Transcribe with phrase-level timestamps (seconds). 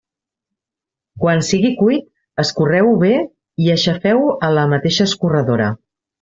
[1.23, 2.07] Quan sigui cuit,
[2.45, 3.13] escorreu-ho bé
[3.67, 5.71] i aixafeu-ho a la mateixa escorredora.